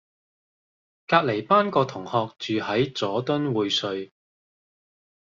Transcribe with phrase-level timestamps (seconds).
[1.05, 4.09] 隔離班個同學住喺佐敦匯萃